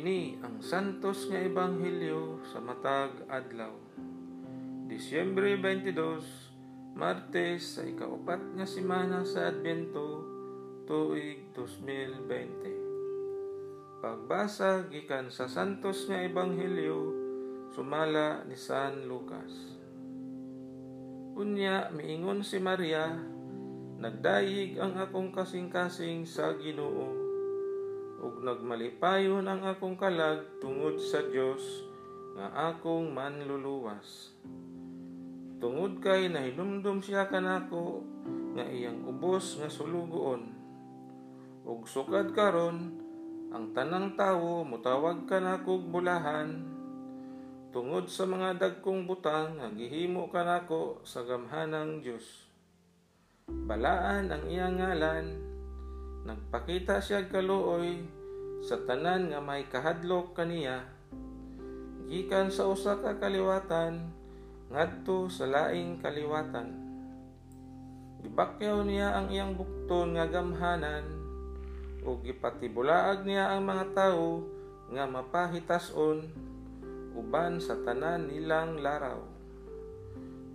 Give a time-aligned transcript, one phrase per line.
[0.00, 3.76] Kini ang santos nga ebanghelyo sa matag adlaw.
[4.88, 10.24] Disyembre 22, Martes sa ikaupat nga semana sa Adbento,
[10.88, 14.00] tuig 2020.
[14.00, 17.12] Pagbasa gikan sa santos nga ebanghelyo
[17.76, 19.52] sumala ni San Lucas.
[21.36, 23.20] Unya miingon si Maria,
[24.00, 27.29] nagdayig ang akong kasing-kasing sa Ginoo
[28.20, 31.64] ug nagmalipayon ang akong kalag tungod sa Dios
[32.36, 34.36] nga akong manluluwas.
[35.60, 38.04] Tungod kay nahinumdum siya kanako
[38.56, 40.52] nga iyang ubos nga sulugoon.
[41.64, 42.96] Ug sukad karon
[43.50, 46.60] ang tanang tawo mutawag kanako bulahan
[47.72, 52.46] tungod sa mga dagkong butang nga gihimo kanako sa gamhanang Dios.
[53.48, 55.49] Balaan ang iyang ngalan
[56.28, 58.04] Nagpakita siya kaluoy
[58.60, 60.84] sa tanan nga may kahadlok kaniya
[62.10, 64.10] gikan sa usa ka kaliwatan
[64.66, 66.74] ngadto sa laing kaliwatan.
[68.20, 71.06] Gibakyaw niya ang iyang bukton nga gamhanan
[72.02, 74.44] ug gipatibulaag niya ang mga tawo
[74.90, 76.26] nga mapahitason
[77.14, 79.22] uban sa tanan nilang laraw.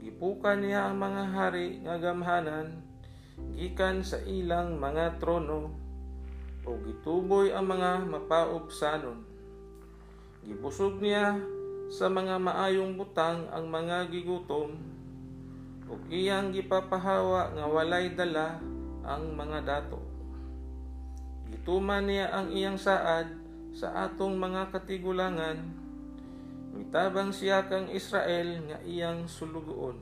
[0.00, 2.80] Gipukan niya ang mga hari nga gamhanan
[3.56, 5.72] gikan sa ilang mga trono
[6.64, 9.20] o gituboy ang mga mapaubsanon.
[10.44, 11.36] Gibusog niya
[11.92, 14.78] sa mga maayong butang ang mga gigutom
[15.90, 18.62] ug iyang gipapahawa nga walay dala
[19.02, 19.98] ang mga dato.
[21.50, 23.26] Gituman niya ang iyang saad
[23.74, 25.58] sa atong mga katigulangan.
[26.70, 29.98] Mitabang siya kang Israel nga iyang sulugoon.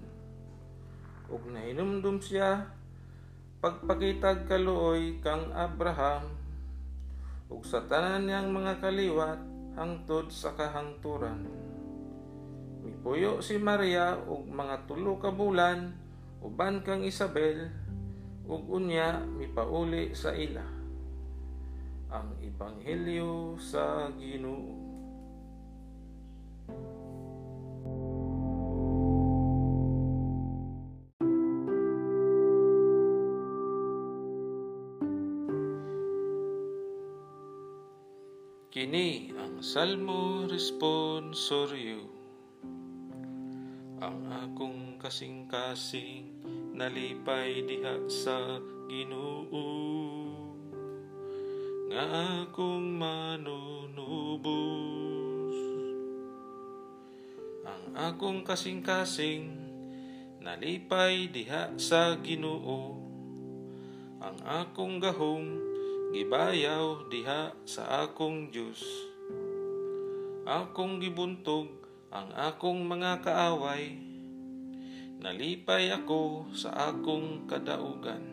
[1.32, 2.68] Ug nahinumdum siya
[3.58, 6.30] pagpakitag kaluoy kang Abraham
[7.50, 9.42] ug sa tanan niyang mga kaliwat
[9.74, 11.42] hangtod sa kahangturan.
[12.86, 15.90] Mipuyo si Maria ug mga tulo ka bulan
[16.38, 17.66] uban kang Isabel
[18.46, 20.62] ug unya mipauli sa ila.
[22.14, 24.87] Ang Ebanghelyo sa Ginoo.
[38.78, 41.98] Kini ang Salmo Responsorio.
[43.98, 46.46] Ang akong kasing-kasing
[46.78, 49.66] nalipay diha sa Ginoo
[51.90, 52.06] nga
[52.46, 54.46] akong manunubos.
[57.66, 59.58] Ang akong kasing-kasing
[60.38, 62.94] nalipay diha sa Ginoo
[64.22, 65.67] ang akong gahong
[66.08, 68.80] gibayaw diha sa akong Dios.
[70.48, 71.68] Akong gibuntog
[72.08, 73.92] ang akong mga kaaway,
[75.20, 78.24] nalipay ako sa akong kadaugan.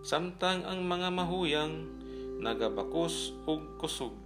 [0.00, 1.84] samtang ang mga mahuyang
[2.40, 4.16] nagabakos ug kusog.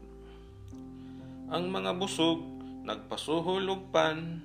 [1.51, 2.47] Ang mga busog
[2.87, 4.39] nagpasuhol og pan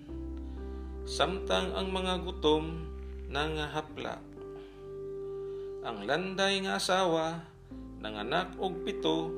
[1.05, 2.89] samtang ang mga gutom
[3.29, 4.17] nangahapla.
[5.85, 7.45] Ang landay nga asawa
[8.01, 9.29] nanganak og pito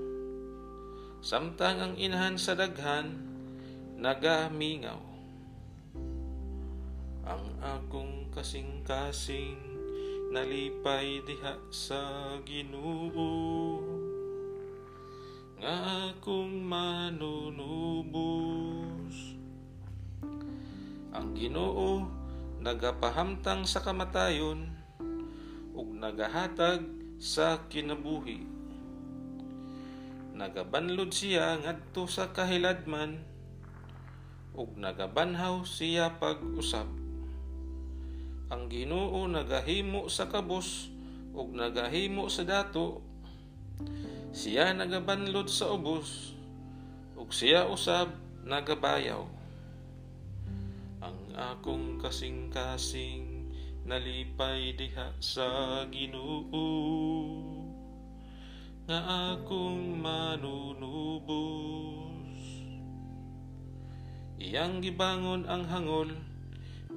[1.19, 3.19] samtang ang inahan sa daghan
[4.00, 5.09] nagamingaw
[7.29, 9.62] ang akong kasing-kasing
[10.34, 13.78] nalipay diha sa Ginoo.
[15.62, 15.78] Nga
[16.09, 17.78] akong manunubos.
[21.13, 22.09] Ang Ginoo
[22.65, 24.74] nagapahamtang sa kamatayon
[25.77, 26.81] ug nagahatag
[27.21, 28.42] sa kinabuhi.
[30.33, 33.21] Nagabanlod siya ngadto sa kahiladman
[34.57, 37.08] ug nagabanhaw siya pag-usab
[38.50, 40.90] ang Ginoo nagahimo sa kabos
[41.38, 43.06] ug nagahimo sa dato
[44.34, 46.34] siya nagabanlod sa ubos
[47.13, 48.10] ug siya usab
[48.46, 49.25] nagabayaw.
[51.00, 53.54] Ang akong kasing-kasing
[53.86, 56.66] nalipay diha sa Ginoo
[58.90, 61.30] nga akong manunubos.
[64.42, 66.10] Iyang gibangon ang hangol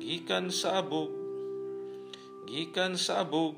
[0.00, 1.21] gikan sa abog
[2.52, 3.56] gikan sa abog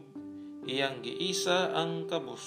[0.70, 2.46] iyang giisa ang kabus.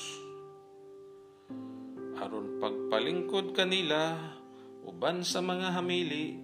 [2.24, 4.16] Aron pagpalingkod kanila
[4.88, 6.40] uban sa mga hamili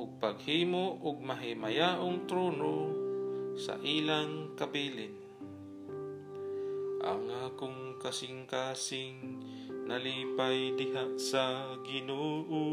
[0.00, 2.76] ug paghimo ug mahimayaong trono
[3.60, 5.12] sa ilang kabilin.
[7.04, 9.44] Ang akong kasing-kasing
[9.84, 12.64] nalipay diha sa Ginoo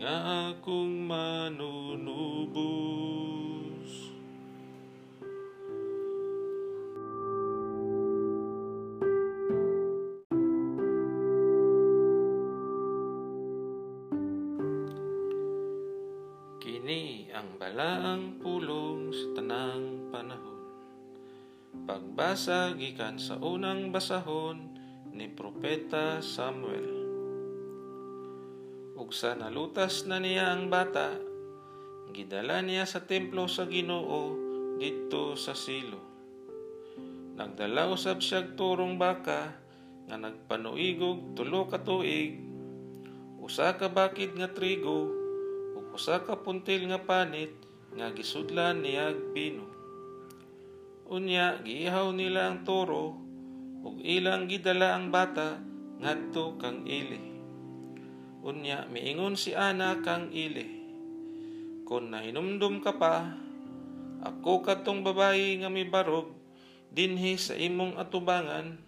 [0.00, 2.40] nga akong manunubos.
[16.90, 20.58] Kini ang balaang pulong sa tanang panahon.
[21.86, 24.74] Pagbasa gikan sa unang basahon
[25.14, 26.90] ni Propeta Samuel.
[28.98, 29.06] Ug
[29.38, 31.14] nalutas na niya ang bata,
[32.10, 34.34] gidala niya sa templo sa Ginoo
[34.82, 36.02] didto sa Silo.
[37.38, 39.54] Nagdala usab siya turong baka
[40.10, 42.34] nga nagpanuigog tulo ka tuig,
[43.38, 45.19] usa ka bakid nga trigo
[46.00, 47.52] usa ka puntil nga panit
[47.92, 49.68] nga gisudlan niya pino.
[51.12, 53.20] Unya giihaw nila ang toro
[53.84, 55.60] ug ilang gidala ang bata
[56.00, 57.20] ngadto kang ili.
[58.40, 60.64] Unya miingon si Ana kang ili.
[61.84, 63.36] Kung nahinumdum ka pa,
[64.24, 66.32] ako katong babayi nga mibarog
[66.88, 68.80] dinhi sa imong atubangan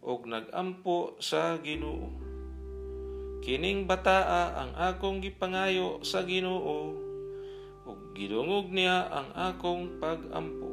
[0.00, 2.27] ug nagampo sa Ginoo.
[3.48, 6.92] Kining bataa ang akong gipangayo sa Ginoo
[7.88, 10.68] ug gidungog niya ang akong pagampo.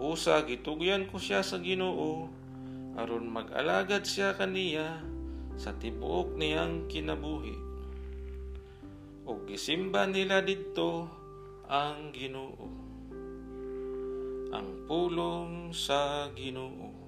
[0.00, 2.32] Busa gitugyan ko siya sa Ginoo
[2.96, 5.04] aron mag-alagad siya kaniya
[5.60, 7.52] sa tibuok niyang kinabuhi.
[9.28, 11.04] Ug gisimba nila didto
[11.68, 12.68] ang Ginoo.
[14.56, 17.01] Ang pulong sa Ginoo.